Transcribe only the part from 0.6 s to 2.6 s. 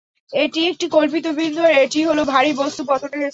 একটি কল্পিত বিন্দু আর এটিই হলো ভারি